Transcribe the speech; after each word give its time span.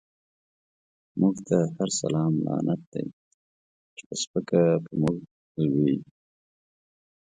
موږ 1.19 1.35
ته 1.47 1.57
هر 1.77 1.89
سلام 2.01 2.33
لعنت 2.45 2.81
دی، 2.91 3.05
چی 3.95 4.01
په 4.07 4.15
سپکه 4.21 4.61
په 4.85 4.91
موږ 5.01 5.17
لويږی 5.63 5.97